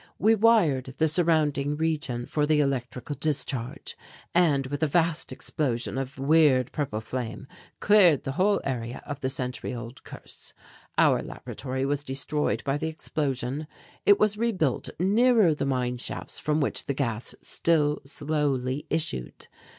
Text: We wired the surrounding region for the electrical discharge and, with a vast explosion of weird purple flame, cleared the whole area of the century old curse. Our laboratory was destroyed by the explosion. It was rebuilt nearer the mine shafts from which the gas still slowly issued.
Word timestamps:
We 0.17 0.33
wired 0.33 0.95
the 0.97 1.07
surrounding 1.07 1.77
region 1.77 2.25
for 2.25 2.47
the 2.47 2.59
electrical 2.59 3.15
discharge 3.19 3.95
and, 4.33 4.65
with 4.65 4.81
a 4.81 4.87
vast 4.87 5.31
explosion 5.31 5.99
of 5.99 6.17
weird 6.17 6.71
purple 6.71 7.01
flame, 7.01 7.45
cleared 7.79 8.23
the 8.23 8.31
whole 8.31 8.61
area 8.63 9.03
of 9.05 9.19
the 9.19 9.29
century 9.29 9.75
old 9.75 10.03
curse. 10.03 10.53
Our 10.97 11.21
laboratory 11.21 11.85
was 11.85 12.03
destroyed 12.03 12.63
by 12.63 12.79
the 12.79 12.87
explosion. 12.89 13.67
It 14.03 14.19
was 14.19 14.37
rebuilt 14.37 14.89
nearer 14.97 15.53
the 15.53 15.67
mine 15.67 15.97
shafts 15.99 16.39
from 16.39 16.61
which 16.61 16.87
the 16.87 16.95
gas 16.95 17.35
still 17.43 18.01
slowly 18.03 18.87
issued. 18.89 19.49